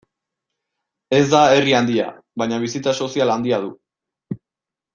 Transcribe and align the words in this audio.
Ez 1.17 1.25
da 1.33 1.41
herri 1.57 1.75
handia, 1.81 2.07
baina 2.43 2.59
bizitza 2.65 2.95
sozial 3.05 3.35
handia 3.37 3.61
du. 3.67 3.71